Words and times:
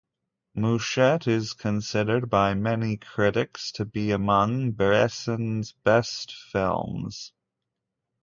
"Mouchette" 0.55 1.27
is 1.27 1.53
considered 1.53 2.27
by 2.27 2.55
many 2.55 2.97
critics 2.97 3.71
to 3.73 3.85
be 3.85 4.09
among 4.09 4.71
Bresson's 4.71 5.73
best 5.73 6.31
films. 6.33 7.33